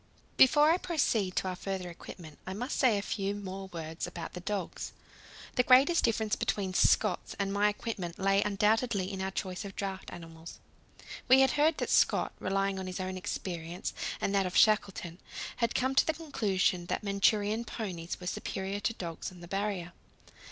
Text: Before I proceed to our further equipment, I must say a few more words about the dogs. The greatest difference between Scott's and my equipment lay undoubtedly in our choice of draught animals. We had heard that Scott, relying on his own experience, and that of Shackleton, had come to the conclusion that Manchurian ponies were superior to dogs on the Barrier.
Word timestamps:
Before 0.35 0.71
I 0.71 0.77
proceed 0.77 1.35
to 1.35 1.47
our 1.47 1.55
further 1.55 1.87
equipment, 1.87 2.39
I 2.47 2.55
must 2.55 2.79
say 2.79 2.97
a 2.97 3.03
few 3.03 3.35
more 3.35 3.67
words 3.67 4.07
about 4.07 4.33
the 4.33 4.39
dogs. 4.39 4.93
The 5.57 5.61
greatest 5.61 6.03
difference 6.03 6.35
between 6.35 6.73
Scott's 6.73 7.35
and 7.37 7.53
my 7.53 7.69
equipment 7.69 8.17
lay 8.17 8.41
undoubtedly 8.41 9.13
in 9.13 9.21
our 9.21 9.29
choice 9.29 9.63
of 9.63 9.75
draught 9.75 10.09
animals. 10.11 10.57
We 11.27 11.41
had 11.41 11.51
heard 11.51 11.77
that 11.77 11.91
Scott, 11.91 12.33
relying 12.39 12.79
on 12.79 12.87
his 12.87 12.99
own 12.99 13.15
experience, 13.15 13.93
and 14.19 14.33
that 14.33 14.47
of 14.47 14.57
Shackleton, 14.57 15.19
had 15.57 15.75
come 15.75 15.93
to 15.93 16.05
the 16.07 16.15
conclusion 16.15 16.87
that 16.87 17.03
Manchurian 17.03 17.63
ponies 17.63 18.19
were 18.19 18.25
superior 18.25 18.79
to 18.79 18.93
dogs 18.95 19.31
on 19.31 19.41
the 19.41 19.47
Barrier. 19.47 19.93